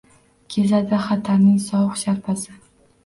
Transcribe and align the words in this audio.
Kezadi 0.53 1.01
xatarning 1.09 1.61
sovuq 1.67 2.01
sharpasi. 2.05 2.61